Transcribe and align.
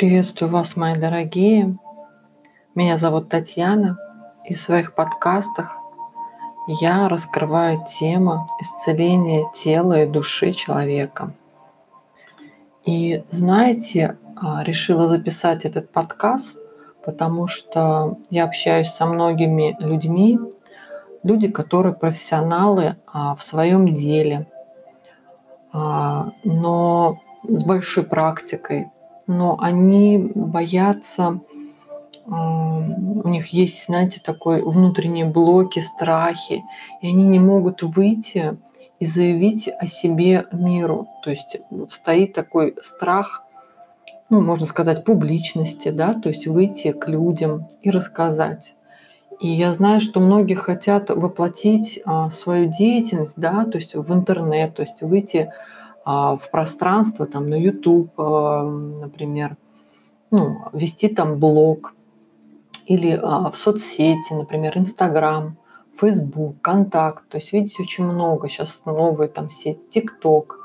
Приветствую 0.00 0.50
вас, 0.50 0.76
мои 0.76 0.96
дорогие. 0.96 1.76
Меня 2.74 2.96
зовут 2.96 3.28
Татьяна. 3.28 3.98
И 4.46 4.54
в 4.54 4.58
своих 4.58 4.94
подкастах 4.94 5.76
я 6.80 7.06
раскрываю 7.06 7.84
тему 7.84 8.46
исцеления 8.62 9.44
тела 9.52 10.02
и 10.02 10.06
души 10.06 10.52
человека. 10.52 11.34
И 12.86 13.22
знаете, 13.28 14.16
а, 14.40 14.64
решила 14.64 15.06
записать 15.06 15.66
этот 15.66 15.92
подкаст, 15.92 16.56
потому 17.04 17.46
что 17.46 18.16
я 18.30 18.44
общаюсь 18.44 18.88
со 18.88 19.04
многими 19.04 19.76
людьми, 19.80 20.40
люди, 21.22 21.48
которые 21.48 21.92
профессионалы 21.92 22.96
а, 23.06 23.36
в 23.36 23.42
своем 23.42 23.94
деле, 23.94 24.46
а, 25.74 26.32
но 26.42 27.20
с 27.46 27.64
большой 27.64 28.04
практикой, 28.04 28.90
но 29.30 29.56
они 29.60 30.18
боятся, 30.34 31.40
у 32.26 33.28
них 33.28 33.48
есть, 33.48 33.86
знаете, 33.86 34.20
такой 34.22 34.60
внутренние 34.60 35.24
блоки, 35.24 35.78
страхи, 35.78 36.64
и 37.00 37.08
они 37.08 37.24
не 37.24 37.38
могут 37.38 37.82
выйти 37.82 38.58
и 38.98 39.06
заявить 39.06 39.68
о 39.68 39.86
себе 39.86 40.46
миру. 40.52 41.06
То 41.22 41.30
есть 41.30 41.58
стоит 41.90 42.32
такой 42.34 42.74
страх, 42.82 43.44
ну, 44.30 44.40
можно 44.40 44.66
сказать, 44.66 45.04
публичности, 45.04 45.90
да, 45.90 46.14
то 46.14 46.28
есть 46.28 46.48
выйти 46.48 46.90
к 46.90 47.08
людям 47.08 47.68
и 47.82 47.90
рассказать. 47.90 48.74
И 49.40 49.48
я 49.48 49.72
знаю, 49.72 50.00
что 50.00 50.18
многие 50.18 50.54
хотят 50.54 51.08
воплотить 51.08 52.00
а, 52.04 52.30
свою 52.30 52.66
деятельность, 52.66 53.38
да, 53.38 53.64
то 53.64 53.78
есть 53.78 53.94
в 53.94 54.12
интернет, 54.12 54.74
то 54.74 54.82
есть 54.82 55.02
выйти 55.02 55.48
а, 55.48 55.79
в 56.04 56.50
пространство, 56.50 57.26
там, 57.26 57.48
на 57.48 57.54
YouTube, 57.54 58.12
а, 58.18 58.64
например, 58.64 59.56
ну, 60.30 60.58
вести 60.72 61.08
там 61.08 61.38
блог 61.38 61.94
или 62.86 63.18
а, 63.22 63.50
в 63.50 63.56
соцсети, 63.56 64.32
например, 64.32 64.76
Инстаграм, 64.76 65.56
Фейсбук, 65.96 66.60
Контакт. 66.60 67.28
То 67.28 67.38
есть, 67.38 67.52
видите, 67.52 67.82
очень 67.82 68.04
много. 68.04 68.48
Сейчас 68.48 68.82
новые 68.84 69.28
там 69.28 69.50
сети, 69.50 69.86
ТикТок. 69.90 70.58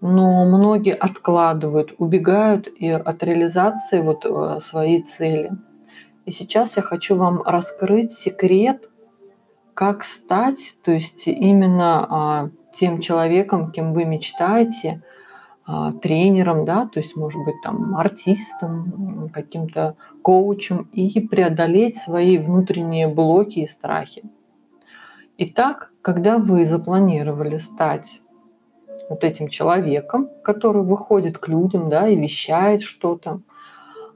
Но 0.00 0.46
многие 0.46 0.94
откладывают, 0.94 1.94
убегают 1.98 2.68
и 2.68 2.88
от 2.88 3.22
реализации 3.22 4.00
вот 4.00 4.24
э, 4.24 4.60
своей 4.60 5.02
цели. 5.02 5.52
И 6.24 6.30
сейчас 6.30 6.76
я 6.76 6.82
хочу 6.82 7.16
вам 7.16 7.42
раскрыть 7.42 8.12
секрет, 8.12 8.89
как 9.74 10.04
стать, 10.04 10.76
то 10.82 10.92
есть 10.92 11.26
именно 11.26 12.50
тем 12.72 13.00
человеком, 13.00 13.72
кем 13.72 13.92
вы 13.92 14.04
мечтаете, 14.04 15.02
а, 15.72 15.92
тренером, 15.92 16.64
да, 16.64 16.86
то 16.86 16.98
есть, 16.98 17.14
может 17.14 17.44
быть, 17.44 17.54
там, 17.62 17.94
артистом, 17.94 19.30
каким-то 19.32 19.94
коучем 20.22 20.88
и 20.92 21.20
преодолеть 21.20 21.96
свои 21.96 22.38
внутренние 22.38 23.06
блоки 23.06 23.60
и 23.60 23.68
страхи. 23.68 24.24
Итак, 25.38 25.92
когда 26.02 26.38
вы 26.38 26.64
запланировали 26.64 27.58
стать 27.58 28.20
вот 29.08 29.22
этим 29.22 29.48
человеком, 29.48 30.28
который 30.42 30.82
выходит 30.82 31.38
к 31.38 31.46
людям, 31.46 31.88
да, 31.88 32.08
и 32.08 32.16
вещает 32.16 32.82
что-то, 32.82 33.40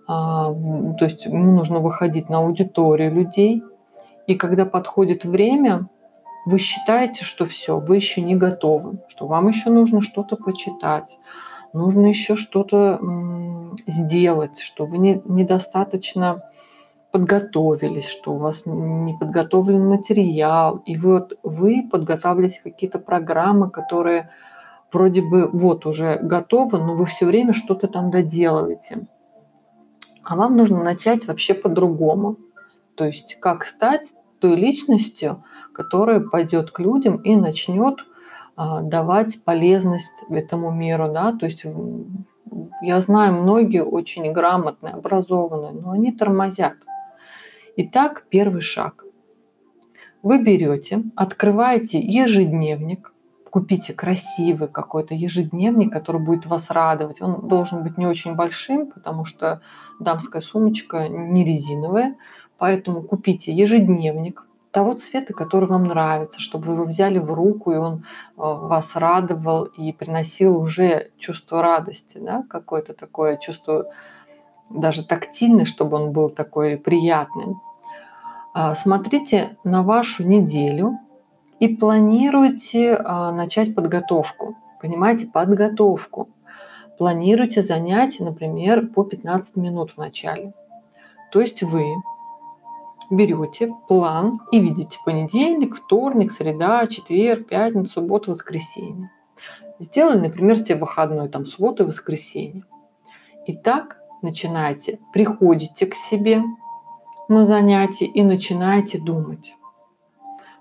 а, 0.08 0.52
то 0.98 1.04
есть 1.04 1.24
ему 1.24 1.52
нужно 1.52 1.78
выходить 1.78 2.28
на 2.28 2.38
аудиторию 2.38 3.14
людей, 3.14 3.62
и 4.26 4.34
когда 4.34 4.64
подходит 4.66 5.24
время, 5.24 5.88
вы 6.46 6.58
считаете, 6.58 7.24
что 7.24 7.46
все, 7.46 7.78
вы 7.78 7.96
еще 7.96 8.20
не 8.20 8.36
готовы, 8.36 9.00
что 9.08 9.26
вам 9.26 9.48
еще 9.48 9.70
нужно 9.70 10.00
что-то 10.00 10.36
почитать, 10.36 11.18
нужно 11.72 12.06
еще 12.06 12.36
что-то 12.36 13.00
сделать, 13.86 14.60
что 14.60 14.86
вы 14.86 14.98
не, 14.98 15.22
недостаточно 15.24 16.42
подготовились, 17.12 18.08
что 18.08 18.32
у 18.32 18.38
вас 18.38 18.64
не 18.66 19.14
подготовлен 19.14 19.86
материал, 19.86 20.82
и 20.84 20.96
вот 20.96 21.38
вы 21.42 21.88
подготавливаете 21.90 22.60
какие-то 22.62 22.98
программы, 22.98 23.70
которые 23.70 24.30
вроде 24.92 25.22
бы 25.22 25.48
вот 25.52 25.86
уже 25.86 26.18
готовы, 26.20 26.78
но 26.78 26.94
вы 26.94 27.06
все 27.06 27.26
время 27.26 27.52
что-то 27.52 27.88
там 27.88 28.10
доделываете. 28.10 29.06
А 30.24 30.36
вам 30.36 30.56
нужно 30.56 30.82
начать 30.82 31.26
вообще 31.26 31.54
по-другому. 31.54 32.36
То 32.96 33.06
есть 33.06 33.38
как 33.40 33.64
стать 33.66 34.14
той 34.38 34.56
личностью, 34.56 35.42
которая 35.72 36.20
пойдет 36.20 36.70
к 36.70 36.80
людям 36.80 37.16
и 37.16 37.36
начнет 37.36 38.04
а, 38.56 38.82
давать 38.82 39.44
полезность 39.44 40.24
этому 40.28 40.70
миру, 40.70 41.08
да, 41.12 41.32
то 41.32 41.46
есть 41.46 41.64
я 42.82 43.00
знаю, 43.00 43.34
многие 43.34 43.82
очень 43.82 44.30
грамотные, 44.32 44.94
образованные, 44.94 45.72
но 45.72 45.90
они 45.90 46.12
тормозят. 46.12 46.74
Итак, 47.76 48.26
первый 48.30 48.60
шаг. 48.60 49.04
Вы 50.22 50.42
берете, 50.42 51.02
открываете 51.16 51.98
ежедневник, 51.98 53.12
купите 53.50 53.92
красивый 53.92 54.68
какой-то 54.68 55.14
ежедневник, 55.14 55.92
который 55.92 56.20
будет 56.20 56.46
вас 56.46 56.70
радовать. 56.70 57.22
Он 57.22 57.46
должен 57.46 57.82
быть 57.82 57.98
не 57.98 58.06
очень 58.06 58.34
большим, 58.34 58.90
потому 58.90 59.24
что 59.24 59.60
дамская 60.00 60.42
сумочка 60.42 61.08
не 61.08 61.44
резиновая. 61.44 62.16
Поэтому 62.58 63.02
купите 63.02 63.52
ежедневник 63.52 64.46
того 64.70 64.94
цвета, 64.94 65.32
который 65.34 65.68
вам 65.68 65.84
нравится, 65.84 66.40
чтобы 66.40 66.66
вы 66.66 66.72
его 66.74 66.84
взяли 66.84 67.18
в 67.18 67.32
руку, 67.32 67.70
и 67.70 67.76
он 67.76 67.94
э, 67.94 68.00
вас 68.36 68.96
радовал 68.96 69.64
и 69.64 69.92
приносил 69.92 70.58
уже 70.58 71.10
чувство 71.18 71.62
радости, 71.62 72.18
да, 72.18 72.44
какое-то 72.48 72.92
такое 72.92 73.36
чувство 73.36 73.86
даже 74.70 75.04
тактильное, 75.04 75.64
чтобы 75.64 75.96
он 75.96 76.12
был 76.12 76.30
такой 76.30 76.76
приятным. 76.76 77.60
А, 78.52 78.74
смотрите 78.74 79.56
на 79.64 79.82
вашу 79.82 80.24
неделю 80.24 80.98
и 81.60 81.68
планируйте 81.68 82.94
а, 82.96 83.32
начать 83.32 83.74
подготовку. 83.74 84.56
Понимаете, 84.80 85.26
подготовку. 85.26 86.28
Планируйте 86.98 87.62
занятия, 87.62 88.24
например, 88.24 88.86
по 88.88 89.04
15 89.04 89.56
минут 89.56 89.92
в 89.92 89.98
начале. 89.98 90.52
То 91.32 91.40
есть 91.40 91.62
вы 91.62 91.84
берете 93.10 93.72
план 93.88 94.40
и 94.52 94.60
видите 94.60 94.98
понедельник, 95.04 95.76
вторник, 95.76 96.32
среда, 96.32 96.86
четверг, 96.86 97.48
пятница, 97.48 97.94
суббота, 97.94 98.30
воскресенье. 98.30 99.10
Сделали, 99.78 100.20
например, 100.20 100.58
себе 100.58 100.78
выходной, 100.78 101.28
там, 101.28 101.46
субботу 101.46 101.82
и 101.82 101.86
воскресенье. 101.86 102.64
И 103.46 103.54
так 103.54 103.98
начинаете, 104.22 104.98
приходите 105.12 105.86
к 105.86 105.94
себе 105.94 106.42
на 107.28 107.44
занятие 107.44 108.06
и 108.06 108.22
начинаете 108.22 108.98
думать, 108.98 109.56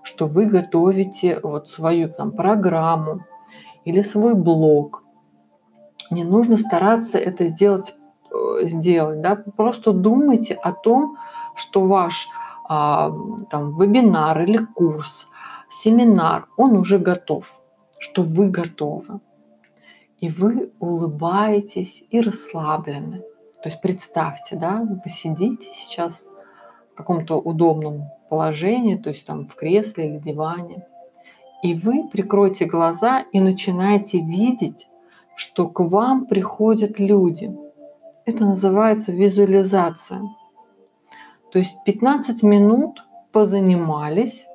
что 0.02 0.26
вы 0.26 0.46
готовите 0.46 1.40
вот 1.42 1.68
свою 1.68 2.08
там 2.08 2.32
программу 2.32 3.24
или 3.84 4.02
свой 4.02 4.34
блог. 4.34 5.02
Не 6.10 6.24
нужно 6.24 6.56
стараться 6.56 7.18
это 7.18 7.46
сделать, 7.46 7.94
э, 8.30 8.66
сделать 8.66 9.20
да? 9.20 9.36
просто 9.56 9.92
думайте 9.92 10.54
о 10.54 10.72
том, 10.72 11.16
что 11.54 11.86
ваш 11.86 12.28
а, 12.68 13.12
там, 13.50 13.78
вебинар 13.78 14.42
или 14.42 14.58
курс, 14.58 15.28
семинар, 15.68 16.48
он 16.56 16.76
уже 16.76 16.98
готов, 16.98 17.60
что 17.98 18.22
вы 18.22 18.50
готовы. 18.50 19.20
И 20.18 20.28
вы 20.28 20.72
улыбаетесь 20.78 22.04
и 22.10 22.20
расслаблены. 22.20 23.22
То 23.62 23.68
есть 23.68 23.80
представьте, 23.80 24.56
да, 24.56 24.82
вы 24.82 25.10
сидите 25.10 25.68
сейчас 25.72 26.26
в 26.92 26.96
каком-то 26.96 27.38
удобном 27.38 28.04
положении, 28.30 28.96
то 28.96 29.10
есть 29.10 29.26
там 29.26 29.46
в 29.46 29.54
кресле 29.54 30.08
или 30.08 30.18
диване, 30.18 30.84
и 31.62 31.74
вы 31.74 32.08
прикройте 32.08 32.66
глаза 32.66 33.24
и 33.32 33.40
начинаете 33.40 34.20
видеть, 34.20 34.88
что 35.34 35.68
к 35.68 35.80
вам 35.80 36.26
приходят 36.26 36.98
люди. 36.98 37.50
Это 38.26 38.44
называется 38.44 39.12
визуализация. 39.12 40.22
То 41.54 41.60
есть 41.60 41.76
15 41.84 42.42
минут 42.42 43.04
позанимались, 43.30 44.48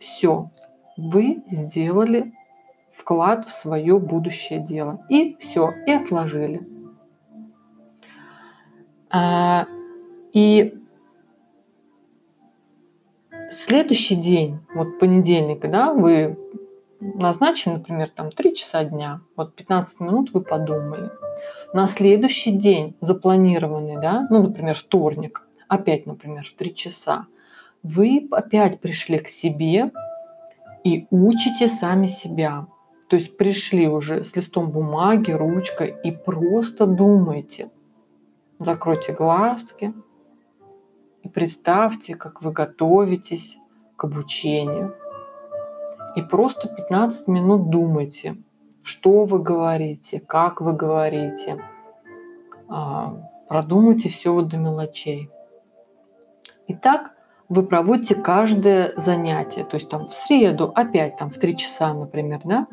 все, 0.00 0.50
вы 0.96 1.44
сделали 1.48 2.34
вклад 2.92 3.46
в 3.46 3.52
свое 3.52 4.00
будущее 4.00 4.58
дело. 4.58 5.06
И 5.08 5.36
все, 5.38 5.70
и 5.86 5.92
отложили. 5.92 6.68
А, 9.08 9.66
и 10.32 10.74
следующий 13.52 14.16
день, 14.16 14.58
вот 14.74 14.98
понедельник, 14.98 15.60
да, 15.70 15.92
вы 15.92 16.36
назначили, 16.98 17.74
например, 17.74 18.10
там 18.10 18.32
3 18.32 18.52
часа 18.52 18.82
дня, 18.82 19.20
вот 19.36 19.54
15 19.54 20.00
минут 20.00 20.34
вы 20.34 20.42
подумали. 20.42 21.08
На 21.72 21.86
следующий 21.86 22.50
день 22.50 22.96
запланированный, 23.00 24.02
да, 24.02 24.26
ну, 24.28 24.42
например, 24.42 24.74
вторник, 24.74 25.45
опять, 25.68 26.06
например, 26.06 26.44
в 26.44 26.54
3 26.54 26.74
часа, 26.74 27.26
вы 27.82 28.28
опять 28.30 28.80
пришли 28.80 29.18
к 29.18 29.28
себе 29.28 29.92
и 30.84 31.06
учите 31.10 31.68
сами 31.68 32.06
себя. 32.06 32.66
То 33.08 33.16
есть 33.16 33.36
пришли 33.36 33.88
уже 33.88 34.24
с 34.24 34.34
листом 34.34 34.72
бумаги, 34.72 35.30
ручкой 35.30 35.94
и 36.02 36.10
просто 36.10 36.86
думайте. 36.86 37.70
закройте 38.58 39.12
глазки 39.12 39.92
и 41.22 41.28
представьте, 41.28 42.14
как 42.14 42.42
вы 42.42 42.52
готовитесь 42.52 43.58
к 43.96 44.04
обучению. 44.04 44.94
И 46.14 46.22
просто 46.22 46.68
15 46.68 47.28
минут 47.28 47.68
думайте, 47.68 48.36
что 48.82 49.24
вы 49.24 49.40
говорите, 49.40 50.20
как 50.20 50.60
вы 50.60 50.72
говорите. 50.72 51.60
А, 52.68 53.16
продумайте 53.48 54.08
все 54.08 54.40
до 54.40 54.56
мелочей. 54.56 55.28
Итак, 56.68 57.12
вы 57.48 57.62
проводите 57.62 58.14
каждое 58.14 58.92
занятие, 58.96 59.64
то 59.64 59.76
есть 59.76 59.88
там 59.88 60.06
в 60.06 60.12
среду 60.12 60.72
опять 60.74 61.16
там 61.16 61.30
в 61.30 61.38
3 61.38 61.56
часа, 61.56 61.94
например, 61.94 62.40
да, 62.44 62.66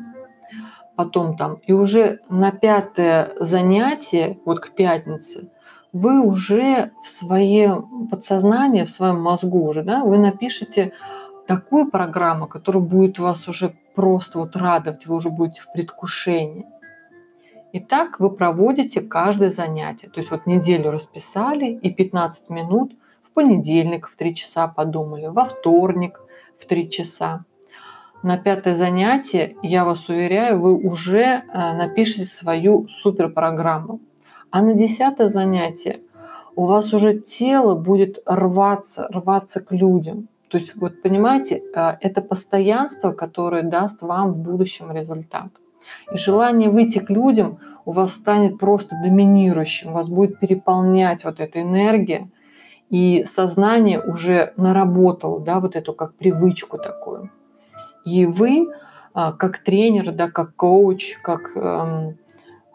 потом 0.96 1.36
там, 1.36 1.54
и 1.66 1.72
уже 1.72 2.20
на 2.28 2.50
пятое 2.50 3.30
занятие, 3.38 4.38
вот 4.44 4.60
к 4.60 4.70
пятнице, 4.70 5.50
вы 5.92 6.20
уже 6.20 6.90
в 7.04 7.08
своем 7.08 8.08
подсознании, 8.08 8.84
в 8.84 8.90
своем 8.90 9.22
мозгу 9.22 9.64
уже, 9.68 9.84
да, 9.84 10.02
вы 10.02 10.18
напишите 10.18 10.92
такую 11.46 11.88
программу, 11.90 12.48
которая 12.48 12.82
будет 12.82 13.20
вас 13.20 13.46
уже 13.48 13.76
просто 13.94 14.40
вот 14.40 14.56
радовать, 14.56 15.06
вы 15.06 15.14
уже 15.14 15.30
будете 15.30 15.62
в 15.62 15.72
предвкушении. 15.72 16.66
И 17.72 17.80
так 17.80 18.18
вы 18.18 18.30
проводите 18.30 19.00
каждое 19.02 19.50
занятие. 19.50 20.08
То 20.08 20.20
есть 20.20 20.30
вот 20.30 20.46
неделю 20.46 20.90
расписали 20.90 21.66
и 21.66 21.90
15 21.92 22.50
минут 22.50 22.92
понедельник 23.34 24.08
в 24.08 24.16
3 24.16 24.34
часа 24.34 24.68
подумали, 24.68 25.26
во 25.26 25.44
вторник 25.44 26.20
в 26.58 26.66
3 26.66 26.90
часа. 26.90 27.44
На 28.22 28.38
пятое 28.38 28.74
занятие, 28.74 29.56
я 29.62 29.84
вас 29.84 30.08
уверяю, 30.08 30.60
вы 30.60 30.74
уже 30.74 31.18
э, 31.18 31.42
напишите 31.52 32.24
свою 32.24 32.88
суперпрограмму. 32.88 34.00
А 34.50 34.62
на 34.62 34.72
десятое 34.72 35.28
занятие 35.28 36.00
у 36.56 36.64
вас 36.64 36.94
уже 36.94 37.18
тело 37.18 37.74
будет 37.74 38.22
рваться, 38.24 39.08
рваться 39.10 39.60
к 39.60 39.72
людям. 39.72 40.28
То 40.48 40.58
есть, 40.58 40.76
вот 40.76 41.02
понимаете, 41.02 41.62
э, 41.74 41.96
это 42.00 42.22
постоянство, 42.22 43.12
которое 43.12 43.62
даст 43.62 44.00
вам 44.00 44.32
в 44.32 44.38
будущем 44.38 44.90
результат. 44.92 45.48
И 46.12 46.16
желание 46.16 46.70
выйти 46.70 47.00
к 47.00 47.10
людям 47.10 47.58
у 47.84 47.92
вас 47.92 48.14
станет 48.14 48.58
просто 48.58 48.96
доминирующим, 49.04 49.92
вас 49.92 50.08
будет 50.08 50.40
переполнять 50.40 51.24
вот 51.24 51.40
эта 51.40 51.60
энергия, 51.60 52.30
и 52.90 53.24
сознание 53.24 54.00
уже 54.00 54.52
наработало, 54.56 55.40
да, 55.40 55.60
вот 55.60 55.76
эту 55.76 55.94
как 55.94 56.14
привычку 56.14 56.78
такую. 56.78 57.30
И 58.04 58.26
вы, 58.26 58.68
а, 59.12 59.32
как 59.32 59.58
тренер, 59.58 60.14
да, 60.14 60.30
как 60.30 60.54
коуч, 60.56 61.16
как 61.22 61.56
эм, 61.56 62.18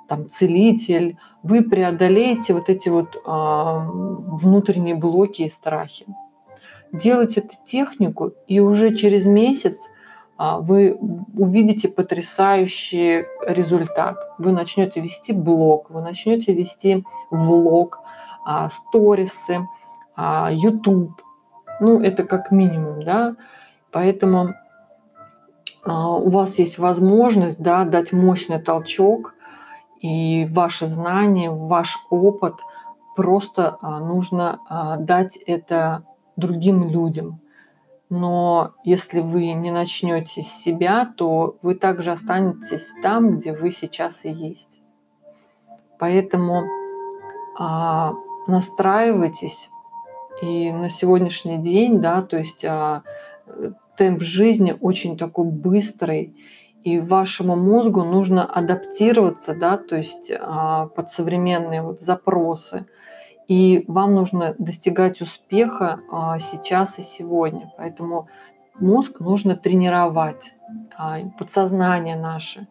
там, 0.08 0.30
целитель, 0.30 1.18
вы 1.44 1.64
преодолеете 1.64 2.54
вот 2.54 2.70
эти 2.70 2.90
вот 2.90 3.16
э, 3.16 3.20
внутренние 3.26 4.96
блоки 4.96 5.44
и 5.44 5.50
страхи. 5.50 6.06
Делайте 6.92 7.42
эту 7.42 7.56
технику, 7.64 8.34
и 8.48 8.60
уже 8.60 8.96
через 8.96 9.26
месяц 9.26 9.78
а, 10.38 10.60
вы 10.60 10.98
увидите 11.38 11.90
потрясающий 11.90 13.26
результат. 13.46 14.18
Вы 14.40 14.52
начнете 14.52 15.02
вести 15.02 15.34
блог, 15.34 15.90
вы 15.92 16.02
начнете 16.02 16.54
вести 16.54 17.04
влог, 17.30 18.00
а, 18.46 18.70
сторисы, 18.70 19.58
а, 19.58 19.66
YouTube. 20.51 21.21
Ну, 21.80 22.01
это 22.01 22.24
как 22.24 22.51
минимум, 22.51 23.04
да. 23.04 23.36
Поэтому 23.92 24.54
у 25.86 26.30
вас 26.30 26.60
есть 26.60 26.77
возможность 26.77 27.60
да, 27.60 27.86
дать 27.86 28.12
мощный 28.12 28.60
толчок, 28.60 29.33
и 30.01 30.48
ваши 30.51 30.88
знания, 30.88 31.50
ваш 31.50 31.98
опыт 32.10 32.56
просто 33.16 33.77
нужно 34.01 34.60
дать 35.00 35.38
это 35.38 36.04
другим 36.36 36.89
людям– 36.89 37.42
но 38.10 38.74
если 38.83 39.19
вы 39.22 39.54
не 39.54 39.69
начнете 39.69 40.42
с 40.42 40.48
себя, 40.48 41.13
то 41.15 41.57
вы 41.62 41.75
также 41.75 42.12
останетесь 42.12 42.94
там, 43.04 43.38
где 43.38 43.54
вы 43.54 43.72
сейчас 43.72 44.25
и 44.25 44.30
есть. 44.30 44.81
Поэтому 46.00 46.63
а, 47.57 48.13
настраивайтесь. 48.48 49.69
И 50.41 50.71
на 50.71 50.89
сегодняшний 50.89 51.57
день, 51.57 52.00
да, 52.00 52.21
то 52.21 52.38
есть 52.38 52.63
а, 52.65 53.03
темп 53.97 54.21
жизни 54.21 54.75
очень 54.80 55.18
такой 55.18 55.45
быстрый, 55.45 56.36
и 56.83 57.00
вашему 57.00 57.56
мозгу 57.56 58.03
нужно 58.03 58.45
адаптироваться, 58.45 59.53
да, 59.53 59.77
то 59.77 59.97
есть 59.97 60.31
а, 60.39 60.88
под 60.88 61.09
современные 61.09 61.81
вот 61.81 62.01
запросы– 62.01 62.86
и 63.50 63.83
вам 63.88 64.13
нужно 64.13 64.53
достигать 64.59 65.21
успеха 65.21 66.00
а, 66.12 66.39
сейчас 66.39 67.00
и 67.00 67.01
сегодня. 67.01 67.74
Поэтому 67.77 68.27
мозг 68.80 69.19
нужно 69.19 69.56
тренировать, 69.56 70.53
а, 70.95 71.18
подсознание 71.38 72.15
наше. 72.15 72.68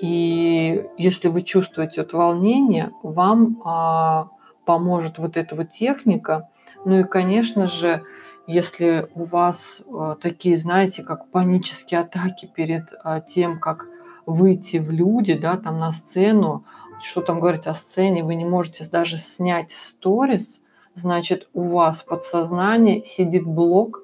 И 0.00 0.86
если 0.96 1.26
вы 1.26 1.42
чувствуете 1.42 2.02
вот 2.02 2.12
волнение, 2.12 2.92
вам 3.02 3.60
а, 3.64 4.28
поможет 4.68 5.16
вот 5.16 5.38
эта 5.38 5.56
вот 5.56 5.70
техника. 5.70 6.46
Ну 6.84 7.00
и, 7.00 7.04
конечно 7.04 7.66
же, 7.66 8.02
если 8.46 9.08
у 9.14 9.24
вас 9.24 9.80
такие, 10.20 10.58
знаете, 10.58 11.02
как 11.02 11.30
панические 11.30 12.00
атаки 12.00 12.44
перед 12.54 12.92
тем, 13.28 13.60
как 13.60 13.86
выйти 14.26 14.76
в 14.76 14.90
люди, 14.90 15.32
да, 15.32 15.56
там 15.56 15.78
на 15.78 15.90
сцену, 15.90 16.66
что 17.02 17.22
там 17.22 17.40
говорить 17.40 17.66
о 17.66 17.72
сцене, 17.72 18.22
вы 18.22 18.34
не 18.34 18.44
можете 18.44 18.86
даже 18.92 19.16
снять 19.16 19.70
сторис, 19.70 20.60
значит, 20.94 21.48
у 21.54 21.62
вас 21.62 22.02
в 22.02 22.06
подсознании 22.06 23.02
сидит 23.06 23.46
блок, 23.46 24.02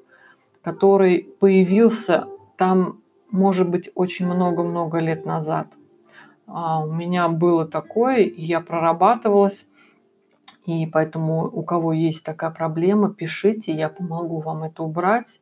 который 0.63 1.29
появился 1.41 2.27
там, 2.57 3.03
может 3.31 3.69
быть, 3.69 3.91
очень 3.95 4.25
много-много 4.25 4.99
лет 4.99 5.27
назад. 5.27 5.67
А 6.47 6.83
у 6.83 6.91
меня 6.91 7.29
было 7.29 7.67
такое, 7.67 8.33
я 8.35 8.63
прорабатывалась, 8.63 9.67
и 10.65 10.87
поэтому 10.87 11.45
у 11.45 11.63
кого 11.63 11.93
есть 11.93 12.25
такая 12.25 12.51
проблема, 12.51 13.13
пишите, 13.13 13.73
я 13.73 13.89
помогу 13.89 14.41
вам 14.41 14.63
это 14.63 14.83
убрать. 14.83 15.41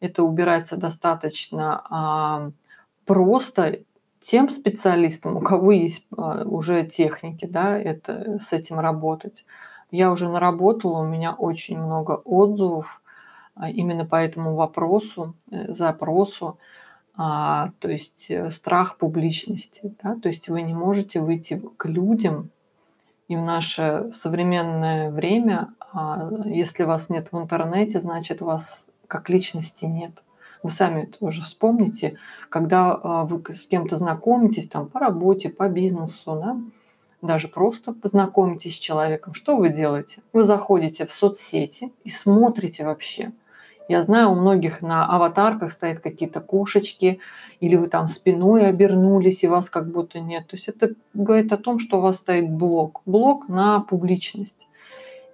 Это 0.00 0.22
убирается 0.22 0.76
достаточно 0.76 1.82
а, 1.90 2.50
просто 3.04 3.80
тем 4.20 4.50
специалистам, 4.50 5.36
у 5.36 5.40
кого 5.40 5.72
есть 5.72 6.06
а, 6.16 6.44
уже 6.44 6.84
техники, 6.84 7.46
да, 7.46 7.78
это, 7.78 8.38
с 8.40 8.52
этим 8.52 8.78
работать. 8.78 9.44
Я 9.90 10.12
уже 10.12 10.28
наработала, 10.28 11.02
у 11.02 11.08
меня 11.08 11.34
очень 11.34 11.78
много 11.78 12.20
отзывов 12.24 13.00
а, 13.54 13.70
именно 13.70 14.04
по 14.04 14.16
этому 14.16 14.54
вопросу, 14.54 15.34
э, 15.50 15.72
запросу, 15.72 16.58
а, 17.16 17.72
то 17.80 17.90
есть 17.90 18.30
э, 18.30 18.50
страх 18.50 18.98
публичности, 18.98 19.94
да, 20.02 20.14
то 20.14 20.28
есть 20.28 20.48
вы 20.48 20.62
не 20.62 20.74
можете 20.74 21.20
выйти 21.20 21.60
к 21.76 21.86
людям, 21.86 22.50
и 23.28 23.36
в 23.36 23.42
наше 23.42 24.10
современное 24.12 25.10
время, 25.10 25.68
если 26.46 26.84
вас 26.84 27.10
нет 27.10 27.28
в 27.30 27.38
интернете, 27.38 28.00
значит 28.00 28.40
вас 28.40 28.88
как 29.06 29.28
личности 29.28 29.84
нет. 29.84 30.22
Вы 30.62 30.70
сами 30.70 31.04
тоже 31.04 31.42
вспомните, 31.42 32.18
когда 32.48 32.98
а, 33.00 33.24
вы 33.24 33.42
с 33.54 33.66
кем-то 33.68 33.96
знакомитесь 33.96 34.68
там 34.68 34.88
по 34.88 34.98
работе, 34.98 35.50
по 35.50 35.68
бизнесу, 35.68 36.34
да, 36.42 36.60
даже 37.22 37.48
просто 37.48 37.92
познакомитесь 37.94 38.74
с 38.74 38.78
человеком, 38.78 39.34
что 39.34 39.56
вы 39.56 39.68
делаете? 39.68 40.22
Вы 40.32 40.42
заходите 40.42 41.06
в 41.06 41.12
соцсети 41.12 41.92
и 42.02 42.10
смотрите 42.10 42.84
вообще. 42.84 43.32
Я 43.88 44.02
знаю, 44.02 44.30
у 44.30 44.34
многих 44.34 44.82
на 44.82 45.06
аватарках 45.06 45.72
стоят 45.72 46.00
какие-то 46.00 46.40
кошечки, 46.40 47.20
или 47.60 47.74
вы 47.74 47.88
там 47.88 48.08
спиной 48.08 48.68
обернулись, 48.68 49.42
и 49.42 49.48
вас 49.48 49.70
как 49.70 49.90
будто 49.90 50.20
нет. 50.20 50.46
То 50.46 50.56
есть 50.56 50.68
это 50.68 50.90
говорит 51.14 51.52
о 51.52 51.56
том, 51.56 51.78
что 51.78 51.98
у 51.98 52.00
вас 52.02 52.18
стоит 52.18 52.50
блок. 52.50 53.00
Блок 53.06 53.48
на 53.48 53.80
публичность. 53.80 54.68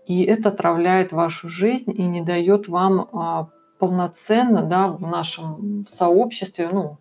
И 0.06 0.22
это 0.22 0.50
отравляет 0.50 1.12
вашу 1.12 1.48
жизнь 1.48 1.90
и 1.90 2.06
не 2.06 2.20
дает 2.20 2.68
вам 2.68 3.08
а, 3.12 3.48
полноценно 3.78 4.62
да, 4.62 4.88
в 4.88 5.00
нашем 5.00 5.84
сообществе, 5.88 6.68
ну, 6.72 6.98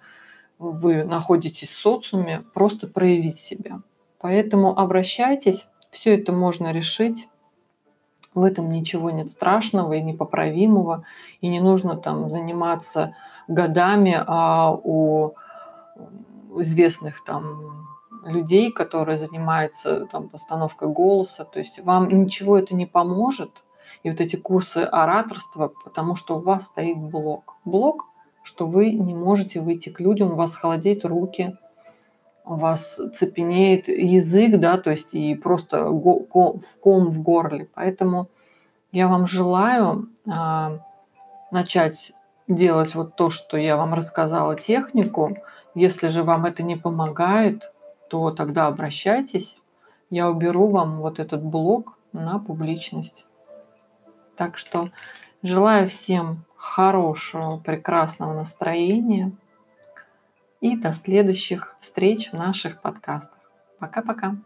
вы 0.57 1.03
находитесь 1.03 1.69
в 1.69 1.79
социуме, 1.79 2.43
просто 2.53 2.88
проявить 2.88 3.38
себя. 3.38 3.81
Поэтому 4.19 4.77
обращайтесь, 4.77 5.67
все 5.91 6.15
это 6.15 6.31
можно 6.31 6.72
решить. 6.72 7.27
В 8.34 8.44
этом 8.44 8.72
ничего 8.72 9.12
нет 9.12 9.30
страшного 9.30 9.94
и 9.94 10.02
непоправимого, 10.02 11.06
и 11.42 11.48
не 11.48 11.60
нужно 11.60 11.96
там 11.96 12.32
заниматься 12.32 13.16
годами 13.48 14.16
а 14.25 14.72
у 14.72 15.34
известных 16.56 17.24
там 17.24 17.88
людей, 18.25 18.72
которые 18.72 19.18
занимаются 19.18 20.06
там 20.06 20.30
постановкой 20.30 20.90
голоса. 20.90 21.46
То 21.46 21.60
есть 21.60 21.80
вам 21.80 22.08
ничего 22.10 22.58
это 22.58 22.75
не 22.75 22.86
поможет, 22.86 23.63
и 24.04 24.10
вот 24.10 24.20
эти 24.20 24.36
курсы 24.36 24.78
ораторства, 24.80 25.72
потому 25.84 26.16
что 26.16 26.38
у 26.38 26.42
вас 26.42 26.66
стоит 26.66 26.98
блок. 26.98 27.56
Блок, 27.66 28.06
что 28.44 28.68
вы 28.68 28.92
не 28.92 29.13
можете 29.13 29.62
выйти 29.62 29.90
к 29.90 30.00
людям, 30.00 30.34
у 30.34 30.36
вас 30.36 30.56
холодеют 30.56 31.06
руки, 31.06 31.58
у 32.45 32.55
вас 32.55 33.00
цепенеет 33.13 33.88
язык, 33.88 34.59
да, 34.59 34.77
то 34.77 34.91
есть 34.91 35.13
и 35.13 35.35
просто 35.35 35.85
в 35.85 36.77
ком 36.79 37.09
в 37.09 37.21
горле. 37.21 37.69
Поэтому 37.73 38.29
я 38.91 39.07
вам 39.07 39.27
желаю 39.27 40.09
а, 40.29 40.79
начать 41.51 42.13
делать 42.47 42.95
вот 42.95 43.15
то, 43.15 43.29
что 43.29 43.57
я 43.57 43.77
вам 43.77 43.93
рассказала, 43.93 44.55
технику. 44.55 45.35
Если 45.75 46.09
же 46.09 46.23
вам 46.23 46.45
это 46.45 46.63
не 46.63 46.75
помогает, 46.75 47.71
то 48.09 48.31
тогда 48.31 48.67
обращайтесь. 48.67 49.59
Я 50.09 50.29
уберу 50.29 50.67
вам 50.67 51.00
вот 51.00 51.19
этот 51.19 51.43
блок 51.43 51.97
на 52.12 52.39
публичность. 52.39 53.25
Так 54.35 54.57
что 54.57 54.91
желаю 55.41 55.88
всем 55.88 56.43
хорошего, 56.55 57.57
прекрасного 57.57 58.33
настроения 58.33 59.31
и 60.63 60.77
до 60.77 60.93
следующих 60.93 61.75
встреч 61.82 62.32
в 62.32 62.34
наших 62.34 62.82
подкастах. 62.82 63.39
Пока-пока. 63.79 64.38